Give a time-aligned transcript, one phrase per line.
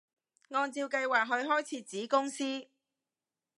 [0.49, 2.65] 按照計劃去開設子公司